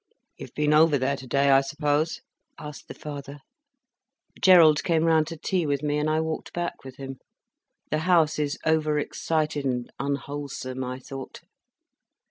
"You've 0.35 0.55
been 0.55 0.73
over 0.73 0.97
there 0.97 1.15
today, 1.15 1.51
I 1.51 1.61
suppose?" 1.61 2.21
asked 2.57 2.87
the 2.87 2.95
father. 2.95 3.37
"Gerald 4.41 4.83
came 4.83 5.03
round 5.03 5.27
to 5.27 5.37
tea 5.37 5.67
with 5.67 5.83
me, 5.83 5.99
and 5.99 6.09
I 6.09 6.21
walked 6.21 6.53
back 6.53 6.83
with 6.83 6.95
him. 6.95 7.19
The 7.91 7.99
house 7.99 8.39
is 8.39 8.57
overexcited 8.65 9.63
and 9.63 9.91
unwholesome, 9.99 10.83
I 10.83 10.97
thought." 10.97 11.41